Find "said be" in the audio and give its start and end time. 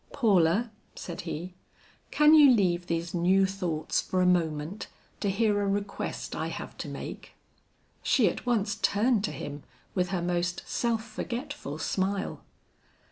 0.95-1.53